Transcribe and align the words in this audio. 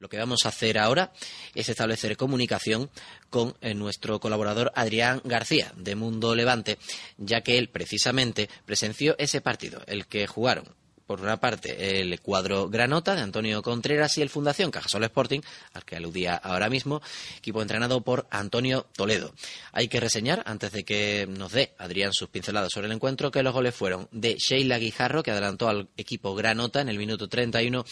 Lo 0.00 0.08
que 0.08 0.16
vamos 0.16 0.40
a 0.44 0.48
hacer 0.48 0.78
ahora 0.78 1.12
es 1.54 1.68
establecer 1.68 2.16
comunicación 2.16 2.88
con 3.28 3.54
eh, 3.60 3.74
nuestro 3.74 4.18
colaborador 4.18 4.72
Adrián 4.74 5.20
García 5.24 5.74
de 5.76 5.94
Mundo 5.94 6.34
Levante, 6.34 6.78
ya 7.18 7.42
que 7.42 7.58
él 7.58 7.68
precisamente 7.68 8.48
presenció 8.64 9.14
ese 9.18 9.42
partido, 9.42 9.82
el 9.86 10.06
que 10.06 10.26
jugaron 10.26 10.64
por 11.10 11.22
una 11.22 11.40
parte, 11.40 12.00
el 12.00 12.20
cuadro 12.20 12.68
Granota 12.68 13.16
de 13.16 13.22
Antonio 13.22 13.62
Contreras 13.62 14.16
y 14.16 14.22
el 14.22 14.30
Fundación 14.30 14.70
Cajasol 14.70 15.02
Sporting, 15.02 15.40
al 15.72 15.84
que 15.84 15.96
aludía 15.96 16.36
ahora 16.36 16.70
mismo, 16.70 17.02
equipo 17.36 17.60
entrenado 17.60 18.00
por 18.02 18.28
Antonio 18.30 18.86
Toledo. 18.94 19.34
Hay 19.72 19.88
que 19.88 19.98
reseñar, 19.98 20.44
antes 20.46 20.70
de 20.70 20.84
que 20.84 21.26
nos 21.28 21.50
dé 21.50 21.74
Adrián 21.78 22.12
sus 22.12 22.28
pinceladas 22.28 22.70
sobre 22.72 22.86
el 22.86 22.92
encuentro, 22.92 23.32
que 23.32 23.42
los 23.42 23.52
goles 23.52 23.74
fueron 23.74 24.06
de 24.12 24.36
Sheila 24.36 24.78
Guijarro, 24.78 25.24
que 25.24 25.32
adelantó 25.32 25.68
al 25.68 25.88
equipo 25.96 26.32
Granota 26.36 26.80
en 26.80 26.88
el 26.88 26.96
minuto 26.96 27.28
31, 27.28 27.84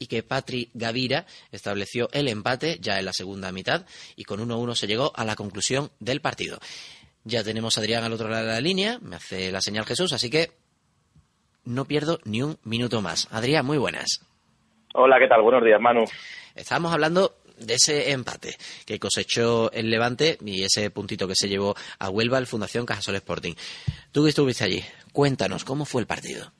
y 0.00 0.08
que 0.08 0.24
Patri 0.24 0.68
Gavira 0.74 1.26
estableció 1.52 2.08
el 2.10 2.26
empate 2.26 2.78
ya 2.80 2.98
en 2.98 3.04
la 3.04 3.12
segunda 3.12 3.52
mitad, 3.52 3.86
y 4.16 4.24
con 4.24 4.40
1-1 4.40 4.74
se 4.74 4.88
llegó 4.88 5.12
a 5.14 5.24
la 5.24 5.36
conclusión 5.36 5.92
del 6.00 6.20
partido. 6.20 6.58
Ya 7.22 7.44
tenemos 7.44 7.78
a 7.78 7.82
Adrián 7.82 8.02
al 8.02 8.14
otro 8.14 8.28
lado 8.28 8.46
de 8.46 8.52
la 8.52 8.60
línea, 8.60 8.98
me 9.00 9.14
hace 9.14 9.52
la 9.52 9.60
señal 9.60 9.86
Jesús, 9.86 10.12
así 10.12 10.28
que 10.28 10.63
no 11.64 11.84
pierdo 11.84 12.18
ni 12.24 12.42
un 12.42 12.56
minuto 12.64 13.00
más. 13.02 13.28
Adrián, 13.32 13.66
muy 13.66 13.78
buenas. 13.78 14.20
Hola, 14.94 15.18
¿qué 15.18 15.26
tal? 15.26 15.42
Buenos 15.42 15.64
días, 15.64 15.80
Manu. 15.80 16.04
Estábamos 16.54 16.92
hablando 16.92 17.32
de 17.58 17.74
ese 17.74 18.12
empate 18.12 18.50
que 18.86 18.98
cosechó 18.98 19.70
el 19.72 19.90
Levante 19.90 20.38
y 20.44 20.62
ese 20.64 20.90
puntito 20.90 21.26
que 21.26 21.34
se 21.34 21.48
llevó 21.48 21.74
a 21.98 22.10
Huelva 22.10 22.38
el 22.38 22.46
Fundación 22.46 22.86
Cajasol 22.86 23.16
Sporting. 23.16 23.54
Tú 24.12 24.22
que 24.22 24.30
estuviste 24.30 24.64
allí, 24.64 24.80
cuéntanos, 25.12 25.64
¿cómo 25.64 25.84
fue 25.84 26.00
el 26.00 26.06
partido? 26.06 26.52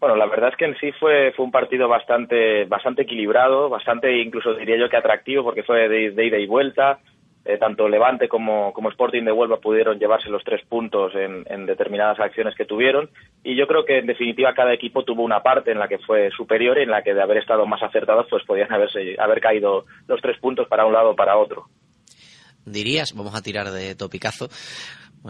Bueno, 0.00 0.16
la 0.16 0.26
verdad 0.26 0.50
es 0.50 0.56
que 0.56 0.64
en 0.64 0.76
sí 0.78 0.90
fue, 0.98 1.32
fue 1.32 1.44
un 1.44 1.52
partido 1.52 1.88
bastante, 1.88 2.64
bastante 2.64 3.02
equilibrado, 3.02 3.68
bastante 3.68 4.20
incluso 4.20 4.52
diría 4.54 4.76
yo 4.76 4.88
que 4.88 4.96
atractivo 4.96 5.44
porque 5.44 5.62
fue 5.62 5.88
de 5.88 6.26
ida 6.26 6.38
y 6.38 6.46
vuelta. 6.46 6.98
Eh, 7.44 7.58
tanto 7.58 7.88
Levante 7.88 8.28
como, 8.28 8.72
Sporting 8.90 9.24
de 9.24 9.32
Huelva 9.32 9.56
pudieron 9.56 9.98
llevarse 9.98 10.28
los 10.28 10.44
tres 10.44 10.64
puntos 10.68 11.12
en, 11.16 11.66
determinadas 11.66 12.20
acciones 12.20 12.54
que 12.54 12.64
tuvieron 12.64 13.10
y 13.42 13.56
yo 13.56 13.66
creo 13.66 13.84
que 13.84 13.98
en 13.98 14.06
definitiva 14.06 14.54
cada 14.54 14.72
equipo 14.72 15.02
tuvo 15.02 15.24
una 15.24 15.42
parte 15.42 15.72
en 15.72 15.80
la 15.80 15.88
que 15.88 15.98
fue 15.98 16.30
superior 16.36 16.78
y 16.78 16.82
en 16.82 16.90
la 16.90 17.02
que 17.02 17.14
de 17.14 17.22
haber 17.22 17.38
estado 17.38 17.66
más 17.66 17.82
acertados 17.82 18.26
pues 18.30 18.44
podían 18.44 18.72
haberse, 18.72 19.16
haber 19.18 19.40
caído 19.40 19.86
los 20.06 20.20
tres 20.20 20.38
puntos 20.38 20.68
para 20.68 20.86
un 20.86 20.92
lado 20.92 21.10
o 21.10 21.16
para 21.16 21.36
otro. 21.36 21.66
Dirías, 22.64 23.12
vamos 23.12 23.34
a 23.34 23.42
tirar 23.42 23.72
de 23.72 23.96
topicazo, 23.96 24.48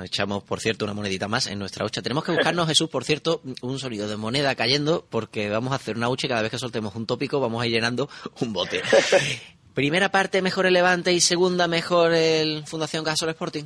echamos, 0.04 0.44
por 0.44 0.60
cierto, 0.60 0.84
una 0.84 0.92
monedita 0.92 1.28
más 1.28 1.46
en 1.46 1.58
nuestra 1.58 1.86
hucha. 1.86 2.02
Tenemos 2.02 2.24
que 2.24 2.32
buscarnos, 2.32 2.66
Jesús, 2.68 2.90
por 2.90 3.04
cierto, 3.04 3.40
un 3.62 3.78
sonido 3.78 4.06
de 4.06 4.18
moneda 4.18 4.54
cayendo, 4.54 5.06
porque 5.08 5.48
vamos 5.48 5.72
a 5.72 5.76
hacer 5.76 5.96
una 5.96 6.10
hucha 6.10 6.26
y 6.26 6.28
cada 6.28 6.42
vez 6.42 6.50
que 6.50 6.58
soltemos 6.58 6.94
un 6.94 7.06
tópico 7.06 7.40
vamos 7.40 7.62
a 7.62 7.66
ir 7.66 7.72
llenando 7.72 8.10
un 8.40 8.52
bote. 8.52 8.82
Primera 9.74 10.10
parte 10.10 10.42
mejor 10.42 10.66
el 10.66 10.74
Levante 10.74 11.12
y 11.12 11.20
segunda 11.20 11.66
mejor 11.66 12.12
el 12.12 12.64
Fundación 12.66 13.04
Gasol 13.04 13.30
Sporting. 13.30 13.64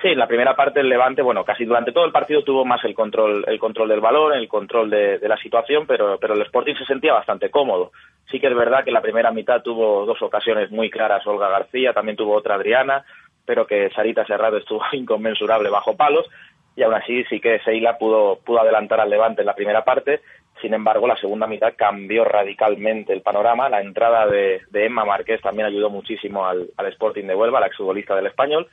Sí, 0.00 0.14
la 0.14 0.26
primera 0.26 0.56
parte 0.56 0.80
el 0.80 0.88
Levante, 0.88 1.20
bueno, 1.20 1.44
casi 1.44 1.64
durante 1.66 1.92
todo 1.92 2.06
el 2.06 2.12
partido 2.12 2.42
tuvo 2.42 2.64
más 2.64 2.82
el 2.84 2.94
control, 2.94 3.44
el 3.46 3.58
control 3.58 3.88
del 3.88 4.00
balón, 4.00 4.32
el 4.32 4.48
control 4.48 4.90
de, 4.90 5.20
la 5.20 5.36
situación, 5.36 5.86
pero, 5.86 6.18
pero 6.18 6.34
el 6.34 6.42
Sporting 6.42 6.74
se 6.74 6.86
sentía 6.86 7.12
bastante 7.12 7.50
cómodo. 7.50 7.92
Sí 8.30 8.40
que 8.40 8.48
es 8.48 8.54
verdad 8.56 8.84
que 8.84 8.90
la 8.90 9.02
primera 9.02 9.30
mitad 9.30 9.62
tuvo 9.62 10.06
dos 10.06 10.20
ocasiones 10.22 10.70
muy 10.70 10.90
claras 10.90 11.26
Olga 11.26 11.50
García, 11.50 11.92
también 11.92 12.16
tuvo 12.16 12.34
otra 12.34 12.54
Adriana, 12.54 13.04
pero 13.44 13.66
que 13.66 13.90
Sarita 13.90 14.26
Serrado 14.26 14.56
estuvo 14.56 14.82
inconmensurable 14.92 15.68
bajo 15.68 15.94
palos 15.94 16.26
y 16.74 16.82
aún 16.82 16.94
así 16.94 17.22
sí 17.24 17.38
que 17.38 17.60
Seila 17.60 17.98
pudo, 17.98 18.38
pudo 18.44 18.60
adelantar 18.60 18.98
al 18.98 19.10
Levante 19.10 19.42
en 19.42 19.46
la 19.46 19.54
primera 19.54 19.84
parte 19.84 20.22
sin 20.62 20.72
embargo, 20.72 21.06
la 21.06 21.16
segunda 21.16 21.46
mitad 21.46 21.74
cambió 21.76 22.24
radicalmente 22.24 23.12
el 23.12 23.20
panorama. 23.20 23.68
La 23.68 23.82
entrada 23.82 24.26
de, 24.26 24.62
Emma 24.72 25.04
Márquez 25.04 25.40
también 25.42 25.66
ayudó 25.66 25.90
muchísimo 25.90 26.46
al, 26.46 26.70
Sporting 26.78 27.24
de 27.24 27.34
Huelva, 27.34 27.60
la 27.60 27.66
exfutbolista 27.66 28.14
del 28.14 28.28
español. 28.28 28.68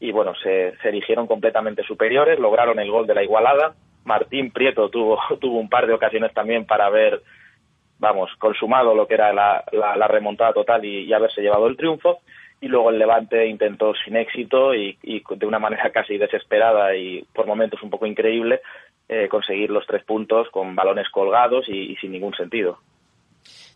Y 0.00 0.12
bueno, 0.12 0.34
se, 0.42 0.74
erigieron 0.82 1.26
completamente 1.26 1.82
superiores, 1.84 2.40
lograron 2.40 2.80
el 2.80 2.90
gol 2.90 3.06
de 3.06 3.14
la 3.14 3.22
igualada. 3.22 3.74
Martín 4.04 4.50
Prieto 4.50 4.88
tuvo, 4.88 5.20
tuvo 5.40 5.60
un 5.60 5.68
par 5.68 5.86
de 5.86 5.92
ocasiones 5.92 6.32
también 6.32 6.64
para 6.64 6.86
haber, 6.86 7.22
vamos, 7.98 8.30
consumado 8.38 8.94
lo 8.94 9.06
que 9.06 9.14
era 9.14 9.32
la, 9.32 10.08
remontada 10.08 10.54
total 10.54 10.84
y, 10.84 11.12
haberse 11.12 11.42
llevado 11.42 11.66
el 11.66 11.76
triunfo 11.76 12.20
y 12.58 12.68
luego 12.68 12.88
el 12.88 12.98
Levante 12.98 13.46
intentó 13.46 13.92
sin 14.02 14.16
éxito 14.16 14.74
y, 14.74 14.98
de 15.02 15.46
una 15.46 15.58
manera 15.58 15.90
casi 15.92 16.16
desesperada 16.16 16.96
y 16.96 17.22
por 17.34 17.46
momentos 17.46 17.82
un 17.82 17.90
poco 17.90 18.06
increíble 18.06 18.62
eh, 19.08 19.28
conseguir 19.28 19.70
los 19.70 19.86
tres 19.86 20.04
puntos 20.04 20.48
con 20.50 20.74
balones 20.74 21.08
colgados 21.10 21.68
y, 21.68 21.94
sin 21.96 22.12
ningún 22.12 22.34
sentido. 22.34 22.78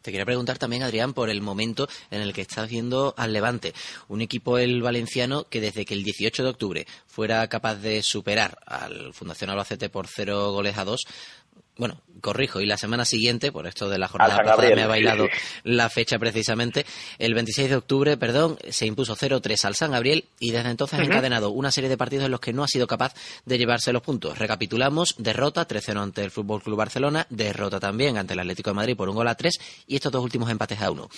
Te 0.02 0.10
quería 0.10 0.24
preguntar 0.24 0.56
también, 0.56 0.82
Adrián, 0.82 1.12
por 1.12 1.28
el 1.28 1.42
momento 1.42 1.86
en 2.10 2.22
el 2.22 2.32
que 2.32 2.40
estás 2.40 2.70
viendo 2.70 3.14
al 3.18 3.34
Levante, 3.34 3.74
un 4.08 4.22
equipo 4.22 4.56
el 4.56 4.80
valenciano 4.80 5.44
que 5.44 5.60
desde 5.60 5.84
que 5.84 5.92
el 5.92 6.02
18 6.02 6.42
de 6.42 6.48
octubre 6.48 6.86
fuera 7.06 7.46
capaz 7.48 7.76
de 7.76 8.02
superar 8.02 8.56
al 8.66 9.12
Fundación 9.12 9.50
Albacete 9.50 9.90
por 9.90 10.06
cero 10.06 10.52
goles 10.52 10.78
a 10.78 10.86
dos, 10.86 11.02
bueno, 11.80 12.02
corrijo, 12.20 12.60
y 12.60 12.66
la 12.66 12.76
semana 12.76 13.06
siguiente, 13.06 13.50
por 13.50 13.66
esto 13.66 13.88
de 13.88 13.96
la 13.96 14.06
jornada 14.06 14.36
pasada 14.36 14.74
me 14.74 14.82
ha 14.82 14.86
bailado 14.86 15.26
la 15.64 15.88
fecha 15.88 16.18
precisamente, 16.18 16.84
el 17.18 17.32
26 17.32 17.70
de 17.70 17.76
octubre, 17.76 18.18
perdón, 18.18 18.58
se 18.68 18.84
impuso 18.84 19.16
0-3 19.16 19.64
al 19.64 19.74
San 19.74 19.92
Gabriel 19.92 20.26
y 20.38 20.50
desde 20.50 20.68
entonces 20.68 21.00
ha 21.00 21.02
encadenado 21.02 21.52
una 21.52 21.70
serie 21.70 21.88
de 21.88 21.96
partidos 21.96 22.26
en 22.26 22.32
los 22.32 22.40
que 22.40 22.52
no 22.52 22.64
ha 22.64 22.68
sido 22.68 22.86
capaz 22.86 23.14
de 23.46 23.56
llevarse 23.56 23.94
los 23.94 24.02
puntos. 24.02 24.38
Recapitulamos, 24.38 25.14
derrota 25.16 25.66
3-0 25.66 26.02
ante 26.02 26.22
el 26.22 26.30
Fútbol 26.30 26.62
Club 26.62 26.76
Barcelona, 26.76 27.26
derrota 27.30 27.80
también 27.80 28.18
ante 28.18 28.34
el 28.34 28.40
Atlético 28.40 28.68
de 28.68 28.74
Madrid 28.74 28.94
por 28.94 29.08
un 29.08 29.16
gol 29.16 29.28
a 29.28 29.34
3 29.34 29.58
y 29.86 29.96
estos 29.96 30.12
dos 30.12 30.22
últimos 30.22 30.50
empates 30.50 30.82
a 30.82 30.90
1. 30.90 31.08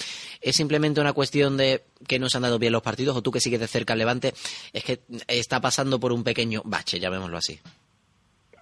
¿Es 0.40 0.54
simplemente 0.54 1.00
una 1.00 1.12
cuestión 1.12 1.56
de 1.56 1.82
que 2.06 2.20
no 2.20 2.30
se 2.30 2.36
han 2.36 2.44
dado 2.44 2.60
bien 2.60 2.72
los 2.72 2.82
partidos 2.82 3.16
o 3.16 3.22
tú 3.22 3.32
que 3.32 3.40
sigues 3.40 3.58
de 3.58 3.66
cerca 3.66 3.94
al 3.94 3.98
Levante 3.98 4.32
es 4.72 4.84
que 4.84 5.00
está 5.26 5.60
pasando 5.60 5.98
por 5.98 6.12
un 6.12 6.22
pequeño 6.22 6.62
bache, 6.64 7.00
llamémoslo 7.00 7.36
así? 7.36 7.58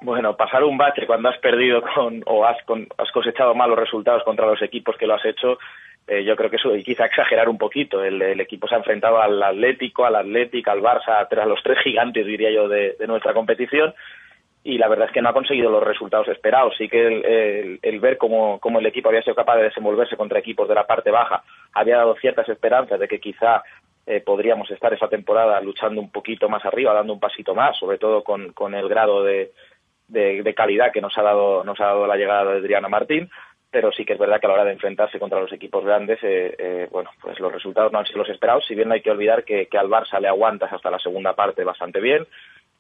Bueno, 0.03 0.35
pasar 0.35 0.65
un 0.65 0.79
bache 0.79 1.07
cuando 1.07 1.29
has 1.29 1.39
perdido 1.39 1.83
con, 1.83 2.23
o 2.27 2.47
has, 2.47 2.57
has 2.97 3.11
cosechado 3.13 3.55
malos 3.55 3.79
resultados 3.79 4.23
contra 4.25 4.47
los 4.47 4.63
equipos 4.63 4.97
que 4.97 5.07
lo 5.07 5.15
has 5.15 5.25
hecho, 5.27 5.59
eh, 6.07 6.25
yo 6.25 6.35
creo 6.37 6.51
que 6.51 6.57
eso 6.57 6.73
quizá 6.85 7.05
exagerar 7.05 7.49
un 7.49 7.59
poquito. 7.59 8.03
El, 8.03 8.41
equipo 8.41 8.67
se 8.67 8.75
ha 8.75 8.79
enfrentado 8.79 9.21
al 9.21 9.41
Atlético, 9.43 10.05
al 10.05 10.17
Atlético, 10.17 10.71
al 10.71 10.81
Barça, 10.81 11.29
a 11.31 11.47
los 11.47 11.63
tres 11.63 11.79
gigantes, 11.85 12.27
diría 12.27 12.51
yo, 12.51 12.67
de, 12.69 12.97
nuestra 13.07 13.35
competición. 13.35 13.95
Y 14.65 14.77
la 14.77 14.89
verdad 14.89 15.07
es 15.07 15.13
que 15.13 15.23
no 15.23 15.29
ha 15.29 15.35
conseguido 15.35 15.71
los 15.71 15.85
resultados 15.85 16.29
esperados. 16.29 16.75
Sí 16.77 16.89
que 16.89 17.79
el, 17.81 18.01
ver 18.01 18.19
cómo, 18.19 18.59
cómo, 18.59 18.79
el 18.79 18.87
equipo 18.87 19.09
había 19.09 19.23
sido 19.23 19.37
capaz 19.37 19.57
de 19.57 19.65
desenvolverse 19.65 20.17
contra 20.17 20.39
equipos 20.39 20.69
de 20.69 20.75
la 20.75 20.87
parte 20.87 21.11
baja 21.11 21.43
había 21.73 21.99
dado 21.99 22.17
ciertas 22.17 22.49
esperanzas 22.49 22.99
de 22.99 23.07
que 23.07 23.21
quizá 23.21 23.63
eh, 24.07 24.21
podríamos 24.21 24.71
estar 24.71 24.93
esa 24.93 25.09
temporada 25.09 25.61
luchando 25.61 26.01
un 26.01 26.11
poquito 26.11 26.49
más 26.49 26.65
arriba, 26.65 26.93
dando 26.93 27.13
un 27.13 27.21
pasito 27.21 27.55
más, 27.55 27.79
sobre 27.79 27.99
todo 27.99 28.25
con, 28.25 28.53
con 28.53 28.75
el 28.75 28.89
grado 28.89 29.23
de, 29.23 29.53
de, 30.11 30.55
calidad 30.55 30.93
que 30.93 31.01
nos 31.01 31.17
ha 31.17 31.23
dado 31.23 31.65
nos 31.65 31.81
ha 31.81 31.87
dado 31.87 32.07
la 32.07 32.17
llegada 32.17 32.53
de 32.53 32.59
Adriana 32.59 32.89
Martín 32.89 33.31
pero 33.71 33.93
sí 33.93 34.05
que 34.05 34.15
es 34.15 34.19
verdad 34.19 34.41
que 34.41 34.47
a 34.47 34.49
la 34.49 34.55
hora 34.55 34.65
de 34.65 34.73
enfrentarse 34.73 35.21
contra 35.21 35.41
los 35.41 35.53
equipos 35.53 35.85
grandes, 35.85 36.19
eh, 36.25 36.57
eh, 36.59 36.89
bueno, 36.91 37.11
pues 37.21 37.39
los 37.39 37.53
resultados 37.53 37.93
no 37.93 38.01
han 38.01 38.07
sido 38.07 38.19
los 38.19 38.29
esperados, 38.29 38.67
si 38.67 38.75
bien 38.75 38.89
no 38.89 38.95
hay 38.95 39.01
que 39.01 39.13
olvidar 39.13 39.45
que, 39.45 39.67
que 39.67 39.79
al 39.79 39.89
Barça 39.89 40.21
le 40.21 40.27
aguantas 40.27 40.73
hasta 40.73 40.91
la 40.91 40.99
segunda 40.99 41.35
parte 41.35 41.63
bastante 41.63 42.01
bien, 42.01 42.27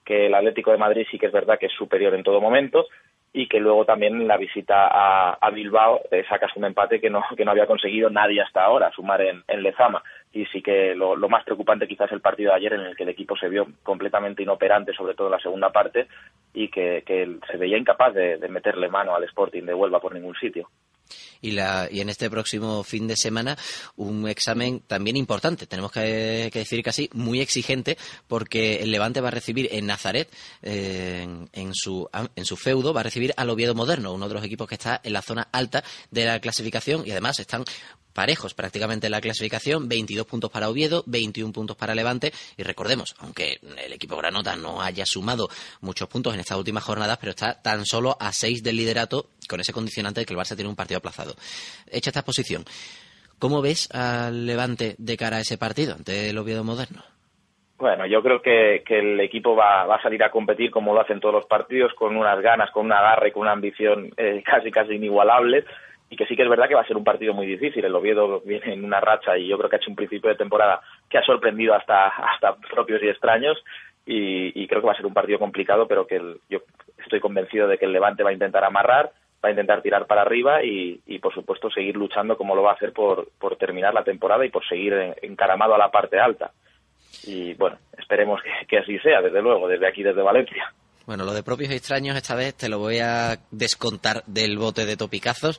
que 0.05 0.27
el 0.27 0.35
Atlético 0.35 0.73
de 0.73 0.79
Madrid 0.79 1.07
sí 1.09 1.17
que 1.17 1.27
es 1.27 1.33
verdad 1.33 1.61
que 1.61 1.67
es 1.67 1.73
superior 1.73 2.13
en 2.15 2.25
todo 2.25 2.41
momento, 2.41 2.87
y 3.33 3.47
que 3.47 3.61
luego 3.61 3.85
también 3.85 4.27
la 4.27 4.37
visita 4.37 4.89
a, 4.91 5.51
Bilbao 5.51 6.01
eh, 6.11 6.25
sacas 6.29 6.51
un 6.57 6.65
empate 6.65 7.01
que 7.01 7.11
no, 7.11 7.23
que 7.37 7.45
no 7.45 7.53
había 7.53 7.67
conseguido 7.67 8.11
nadie 8.11 8.41
hasta 8.41 8.65
ahora, 8.65 8.91
sumar 8.93 9.21
en, 9.21 9.43
en 9.47 9.63
Lezama. 9.63 10.03
Y 10.33 10.47
sí 10.47 10.63
que 10.63 10.95
lo, 10.95 11.17
más 11.29 11.45
preocupante 11.45 11.87
quizás 11.87 12.11
el 12.13 12.21
partido 12.21 12.51
de 12.51 12.57
ayer 12.57 12.73
en 12.73 12.81
el 12.81 12.97
que 12.97 13.05
el 13.05 13.09
equipo 13.09 13.37
se 13.37 13.49
vio 13.49 13.69
completamente 13.83 14.43
inoperante, 14.43 14.93
sobre 14.95 15.15
todo 15.15 15.29
en 15.29 15.33
la 15.33 15.41
segunda 15.41 15.71
parte, 15.71 16.09
y 16.53 16.69
que, 16.69 17.05
se 17.51 17.57
veía 17.57 17.79
incapaz 17.79 18.15
de 18.15 18.49
meterle 18.49 18.89
mano 18.89 19.15
al 19.15 19.25
Sporting 19.25 19.63
de 19.63 19.75
Huelva 19.75 20.01
por 20.01 20.15
ningún 20.15 20.35
sitio 20.35 20.69
y, 21.41 21.53
la, 21.53 21.89
y 21.91 22.01
en 22.01 22.09
este 22.09 22.29
próximo 22.31 22.83
fin 22.85 23.07
de 23.07 23.17
semana 23.17 23.57
un 23.97 24.29
examen 24.29 24.81
también 24.81 25.17
importante, 25.17 25.67
tenemos 25.67 25.93
que, 25.93 26.51
decir 26.53 26.83
casi 26.83 27.09
muy 27.13 27.41
exigente, 27.41 27.97
porque 28.29 28.77
el 28.77 28.91
Levante 28.91 29.21
va 29.21 29.29
a 29.29 29.33
recibir 29.33 29.69
en 29.73 29.87
Nazaret, 29.87 30.29
eh, 30.63 31.27
en, 31.53 31.75
su, 31.75 32.09
en 32.37 32.45
su 32.45 32.57
feudo, 32.57 32.93
va 32.93 33.01
a 33.01 33.05
recibir 33.05 33.33
al 33.37 33.51
Oviedo 33.51 33.75
Moderno, 33.75 34.13
uno 34.13 34.29
de 34.29 34.35
los 34.35 34.45
equipos 34.45 34.69
que 34.69 34.75
está 34.75 35.01
en 35.03 35.13
la 35.13 35.23
zona 35.23 35.49
alta 35.53 35.83
de 36.11 36.25
la 36.25 36.41
clasificación 36.41 37.07
y 37.07 37.11
además 37.11 37.39
están 37.39 37.65
parejos 38.13 38.55
prácticamente 38.55 39.07
en 39.07 39.13
la 39.13 39.21
clasificación, 39.21 39.89
22 39.89 40.27
puntos 40.27 40.51
para 40.51 40.69
Oviedo, 40.69 41.03
21 41.07 41.53
puntos 41.53 41.77
para 41.77 41.95
Levante 41.95 42.33
y 42.57 42.63
recordemos, 42.63 43.15
aunque 43.21 43.59
el 43.85 43.93
equipo 43.93 44.17
Granota 44.17 44.57
no 44.57 44.83
haya 44.83 45.07
sumado 45.07 45.49
muchos 45.81 46.09
puntos 46.09 46.35
en 46.35 46.41
estas 46.41 46.59
últimas 46.59 46.85
jornadas, 46.85 47.19
pero 47.19 47.31
está 47.31 47.61
tan 47.63 47.85
solo 47.85 48.17
a 48.21 48.33
6 48.33 48.63
del 48.63 48.77
liderato 48.77 49.31
con 49.49 49.61
ese 49.61 49.73
condicionante 49.73 50.21
de 50.21 50.27
que 50.27 50.35
el 50.35 50.39
Barça 50.39 50.55
tiene 50.55 50.69
un 50.69 50.77
partido 50.77 50.99
aplazado. 50.99 51.35
Hecha 51.91 52.11
esta 52.11 52.25
posición, 52.25 52.65
¿cómo 53.39 53.63
ves 53.63 53.91
al 53.93 54.47
Levante 54.47 54.95
de 54.99 55.17
cara 55.17 55.39
a 55.39 55.41
ese 55.41 55.59
partido 55.59 55.95
ante 55.95 56.31
el 56.31 56.39
Oviedo 56.39 56.65
Moderno? 56.65 57.03
Bueno, 57.81 58.05
yo 58.05 58.23
creo 58.23 58.43
que, 58.43 58.83
el 58.87 59.19
equipo 59.21 59.57
va, 59.57 59.83
a 59.85 60.03
salir 60.03 60.23
a 60.23 60.31
competir 60.31 60.71
como 60.71 60.93
lo 60.93 61.01
hacen 61.01 61.19
todos 61.19 61.35
los 61.35 61.47
partidos, 61.47 61.95
con 61.95 62.15
unas 62.15 62.39
ganas, 62.43 62.71
con 62.73 62.85
una 62.85 63.01
garra 63.01 63.29
y 63.29 63.33
con 63.33 63.43
una 63.43 63.53
ambición 63.53 64.11
eh, 64.19 64.43
casi 64.47 64.71
casi 64.71 64.93
inigualable 64.93 65.65
y 66.11 66.17
que 66.17 66.27
sí 66.27 66.35
que 66.35 66.43
es 66.43 66.49
verdad 66.49 66.69
que 66.69 66.75
va 66.75 66.81
a 66.81 66.87
ser 66.87 66.97
un 66.97 67.05
partido 67.05 67.33
muy 67.33 67.47
difícil. 67.47 67.85
El 67.85 67.95
Oviedo 67.95 68.41
viene 68.45 68.75
en 68.75 68.85
una 68.85 69.01
racha 69.01 69.39
y 69.39 69.47
yo 69.47 69.57
creo 69.57 69.71
que 69.71 69.77
ha 69.77 69.79
hecho 69.79 69.91
un 69.91 69.97
principio 69.97 70.29
de 70.29 70.37
temporada 70.37 70.81
que 71.09 71.19
ha 71.19 71.23
sorprendido 71.23 71.73
hasta, 71.75 72.09
hasta 72.09 72.57
propios 72.57 73.01
y 73.03 73.09
extraños 73.09 73.63
y, 74.05 74.67
creo 74.67 74.81
que 74.81 74.89
va 74.89 74.93
a 74.93 74.97
ser 74.97 75.07
un 75.07 75.15
partido 75.15 75.39
complicado, 75.39 75.87
pero 75.87 76.05
que 76.05 76.21
yo 76.49 76.63
estoy 76.99 77.21
convencido 77.21 77.69
de 77.69 77.79
que 77.79 77.85
el 77.85 77.93
Levante 77.93 78.25
va 78.25 78.31
a 78.31 78.33
intentar 78.33 78.65
amarrar, 78.65 79.13
va 79.45 79.49
a 79.49 79.53
intentar 79.53 79.83
tirar 79.83 80.07
para 80.07 80.23
arriba 80.23 80.65
y, 80.65 81.19
por 81.21 81.33
supuesto 81.33 81.71
seguir 81.71 81.97
luchando 81.97 82.37
como 82.37 82.57
lo 82.57 82.63
va 82.63 82.73
a 82.73 82.75
hacer 82.75 82.93
por, 82.93 83.29
por 83.39 83.55
terminar 83.55 83.95
la 83.95 84.03
temporada 84.03 84.45
y 84.45 84.51
por 84.51 84.67
seguir 84.67 85.15
encaramado 85.23 85.77
a 85.77 85.79
la 85.79 85.93
parte 85.93 86.19
alta. 86.19 86.51
Y 87.25 87.55
bueno, 87.55 87.79
esperemos 87.97 88.41
que 88.67 88.79
así 88.79 88.99
sea, 88.99 89.23
desde 89.23 89.43
luego, 89.43 89.69
desde 89.69 89.87
aquí, 89.87 90.03
desde 90.03 90.23
Valencia. 90.23 90.73
Bueno, 91.11 91.25
lo 91.25 91.35
de 91.35 91.43
propios 91.43 91.73
y 91.73 91.75
extraños 91.75 92.17
esta 92.17 92.37
vez 92.37 92.55
te 92.55 92.69
lo 92.69 92.79
voy 92.79 93.01
a 93.01 93.41
descontar 93.51 94.23
del 94.29 94.57
bote 94.59 94.87
de 94.87 94.97
topicazos, 94.97 95.59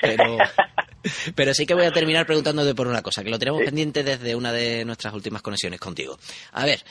pero, 0.00 0.38
pero 1.34 1.52
sí 1.54 1.66
que 1.66 1.74
voy 1.74 1.86
a 1.86 1.90
terminar 1.90 2.24
preguntándote 2.24 2.72
por 2.72 2.86
una 2.86 3.02
cosa, 3.02 3.24
que 3.24 3.30
lo 3.30 3.36
tenemos 3.36 3.62
pendiente 3.64 4.04
desde 4.04 4.36
una 4.36 4.52
de 4.52 4.84
nuestras 4.84 5.12
últimas 5.12 5.42
conexiones 5.42 5.80
contigo. 5.80 6.16
A 6.52 6.64
ver, 6.66 6.84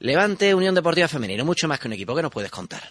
Levante 0.00 0.56
Unión 0.56 0.74
Deportiva 0.74 1.06
Femenino, 1.06 1.44
mucho 1.44 1.68
más 1.68 1.78
que 1.78 1.86
un 1.86 1.92
equipo, 1.92 2.16
¿qué 2.16 2.22
nos 2.22 2.32
puedes 2.32 2.50
contar? 2.50 2.82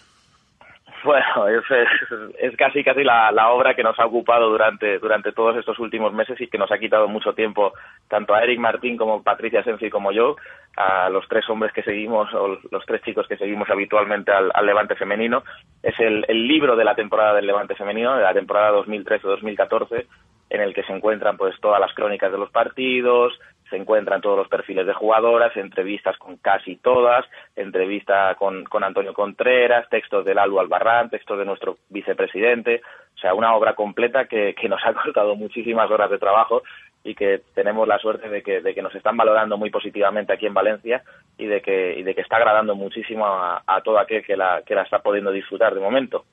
Bueno, 1.06 1.46
es, 2.38 2.56
casi 2.56 2.82
casi 2.82 3.04
la, 3.04 3.50
obra 3.50 3.74
que 3.74 3.84
nos 3.84 3.96
ha 4.00 4.06
ocupado 4.06 4.50
durante, 4.50 4.98
durante 4.98 5.30
todos 5.30 5.56
estos 5.56 5.78
últimos 5.78 6.12
meses 6.12 6.40
y 6.40 6.48
que 6.48 6.58
nos 6.58 6.72
ha 6.72 6.78
quitado 6.78 7.06
mucho 7.06 7.32
tiempo 7.32 7.72
tanto 8.08 8.34
a 8.34 8.42
Eric 8.42 8.58
Martín 8.58 8.96
como 8.96 9.22
Patricia 9.22 9.62
Sensi 9.62 9.88
como 9.88 10.10
yo, 10.10 10.34
a 10.76 11.08
los 11.08 11.26
tres 11.28 11.48
hombres 11.48 11.72
que 11.72 11.84
seguimos 11.84 12.34
o 12.34 12.58
los 12.72 12.84
tres 12.86 13.02
chicos 13.02 13.28
que 13.28 13.36
seguimos 13.36 13.70
habitualmente 13.70 14.32
al, 14.32 14.50
Levante 14.66 14.96
femenino. 14.96 15.44
Es 15.80 15.94
el, 16.00 16.24
el, 16.26 16.48
libro 16.48 16.74
de 16.74 16.84
la 16.84 16.96
temporada 16.96 17.34
del 17.34 17.46
Levante 17.46 17.76
femenino, 17.76 18.16
de 18.16 18.24
la 18.24 18.34
temporada 18.34 18.72
2013-2014, 18.72 20.06
en 20.50 20.60
el 20.60 20.74
que 20.74 20.82
se 20.82 20.92
encuentran 20.92 21.36
pues 21.36 21.54
todas 21.60 21.80
las 21.80 21.94
crónicas 21.94 22.32
de 22.32 22.38
los 22.38 22.50
partidos, 22.50 23.32
se 23.70 23.76
encuentran 23.76 24.20
todos 24.20 24.38
los 24.38 24.48
perfiles 24.48 24.86
de 24.86 24.94
jugadoras, 24.94 25.56
entrevistas 25.56 26.16
con 26.18 26.36
casi 26.36 26.76
todas, 26.76 27.24
entrevista 27.54 28.34
con, 28.36 28.64
con 28.64 28.84
Antonio 28.84 29.12
Contreras, 29.12 29.88
textos 29.88 30.24
del 30.24 30.38
Albo 30.38 30.60
Albarrán, 30.60 31.10
textos 31.10 31.38
de 31.38 31.44
nuestro 31.44 31.78
vicepresidente, 31.88 32.80
o 33.14 33.18
sea, 33.18 33.34
una 33.34 33.54
obra 33.54 33.74
completa 33.74 34.26
que, 34.26 34.54
que 34.54 34.68
nos 34.68 34.80
ha 34.84 34.94
costado 35.02 35.34
muchísimas 35.34 35.90
horas 35.90 36.10
de 36.10 36.18
trabajo 36.18 36.62
y 37.02 37.14
que 37.14 37.42
tenemos 37.54 37.86
la 37.86 37.98
suerte 37.98 38.28
de 38.28 38.42
que, 38.42 38.60
de 38.60 38.74
que 38.74 38.82
nos 38.82 38.94
están 38.94 39.16
valorando 39.16 39.56
muy 39.56 39.70
positivamente 39.70 40.32
aquí 40.32 40.46
en 40.46 40.54
Valencia 40.54 41.02
y 41.38 41.46
de 41.46 41.60
que, 41.60 41.98
y 41.98 42.02
de 42.02 42.14
que 42.14 42.20
está 42.20 42.36
agradando 42.36 42.74
muchísimo 42.74 43.24
a, 43.26 43.80
todo 43.84 43.98
aquel 43.98 44.24
que 44.24 44.36
la, 44.36 44.62
que 44.66 44.74
la 44.74 44.82
está 44.82 45.00
pudiendo 45.00 45.30
disfrutar 45.30 45.74
de 45.74 45.80
momento. 45.80 46.24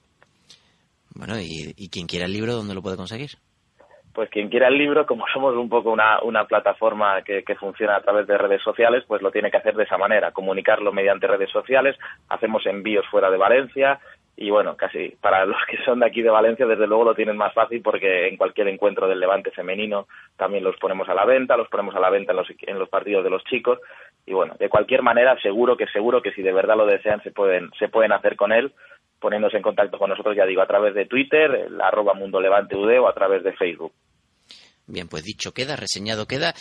Bueno, 1.16 1.40
¿y, 1.40 1.74
y 1.78 1.90
quien 1.90 2.08
quiera 2.08 2.26
el 2.26 2.34
libro, 2.34 2.54
dónde 2.54 2.74
lo 2.74 2.82
puede 2.82 2.98
conseguir? 2.98 3.32
Pues 4.14 4.30
quien 4.30 4.50
quiera 4.50 4.68
el 4.68 4.78
libro, 4.78 5.06
como 5.06 5.26
somos 5.34 5.56
un 5.56 5.70
poco 5.70 5.92
una, 5.92 6.22
una 6.22 6.46
plataforma 6.46 7.22
que, 7.24 7.44
que, 7.44 7.56
funciona 7.56 7.96
a 7.96 8.02
través 8.02 8.28
de 8.28 8.38
redes 8.38 8.62
sociales, 8.62 9.04
pues 9.08 9.22
lo 9.22 9.32
tiene 9.32 9.50
que 9.50 9.58
hacer 9.58 9.76
de 9.76 9.84
esa 9.84 9.98
manera, 9.98 10.32
comunicarlo 10.32 10.92
mediante 10.92 11.28
redes 11.28 11.50
sociales, 11.50 11.98
hacemos 12.30 12.66
envíos 12.66 13.06
fuera 13.08 13.32
de 13.32 13.38
Valencia 13.38 14.00
y 14.36 14.50
bueno, 14.50 14.76
casi 14.76 15.10
para 15.22 15.46
los 15.46 15.58
que 15.70 15.78
son 15.84 16.00
de 16.00 16.08
aquí 16.08 16.22
de 16.22 16.30
Valencia, 16.30 16.66
desde 16.66 16.88
luego 16.88 17.04
lo 17.04 17.16
tienen 17.16 17.38
más 17.38 17.54
fácil 17.54 17.82
porque 17.82 18.28
en 18.28 18.38
cualquier 18.38 18.68
encuentro 18.68 19.08
del 19.08 19.20
Levante 19.20 19.52
femenino 19.52 20.08
también 20.38 20.64
los 20.64 20.78
ponemos 20.78 21.08
a 21.10 21.14
la 21.14 21.26
venta, 21.26 21.58
los 21.58 21.70
ponemos 21.70 21.96
a 21.96 22.00
la 22.00 22.10
venta 22.10 22.32
en 22.32 22.38
los, 22.38 22.48
en 22.62 22.80
los 22.80 22.90
partidos 22.90 23.24
de 23.24 23.30
los 23.30 23.44
chicos 23.44 23.80
y 24.26 24.34
bueno, 24.34 24.56
de 24.58 24.70
cualquier 24.70 25.04
manera 25.04 25.40
seguro 25.42 25.78
que 25.78 25.88
seguro 25.88 26.22
que 26.22 26.32
si 26.32 26.42
de 26.42 26.54
verdad 26.54 26.78
lo 26.78 26.86
desean 26.86 27.22
se 27.24 27.32
pueden 27.32 27.70
se 27.78 27.90
pueden 27.90 28.12
hacer 28.12 28.36
con 28.36 28.52
él 28.52 28.74
poniéndose 29.24 29.56
en 29.56 29.64
contacto 29.64 29.98
con 29.98 30.10
nosotros, 30.10 30.36
ya 30.36 30.46
digo, 30.46 30.62
a 30.62 30.68
través 30.68 30.94
de 30.94 31.06
Twitter, 31.06 31.50
el 31.68 31.80
arroba 31.80 32.14
Mundo 32.14 32.42
Levante 32.42 32.76
UD 32.76 33.00
o 33.00 33.08
a 33.08 33.14
través 33.14 33.42
de 33.42 33.54
Facebook. 33.54 33.94
Bien, 34.86 35.08
pues 35.08 35.24
dicho 35.24 35.54
queda, 35.54 35.78
reseñado 35.78 36.28
queda 36.28 36.54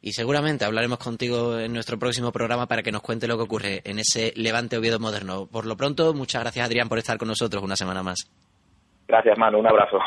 y 0.00 0.12
seguramente 0.12 0.64
hablaremos 0.64 0.98
contigo 0.98 1.58
en 1.58 1.74
nuestro 1.74 1.98
próximo 1.98 2.32
programa 2.32 2.66
para 2.66 2.82
que 2.82 2.90
nos 2.90 3.02
cuente 3.02 3.28
lo 3.28 3.36
que 3.36 3.42
ocurre 3.42 3.82
en 3.84 3.98
ese 3.98 4.32
Levante 4.34 4.78
Oviedo 4.78 4.98
moderno. 4.98 5.46
Por 5.46 5.66
lo 5.66 5.76
pronto, 5.76 6.14
muchas 6.14 6.42
gracias 6.42 6.64
Adrián 6.64 6.88
por 6.88 6.96
estar 6.96 7.18
con 7.18 7.28
nosotros 7.28 7.62
una 7.62 7.76
semana 7.76 8.02
más. 8.02 8.30
Gracias, 9.06 9.36
Manu, 9.38 9.58
un 9.58 9.66
abrazo. 9.66 9.98